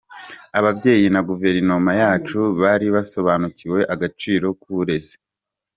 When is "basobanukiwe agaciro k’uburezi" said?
2.95-5.15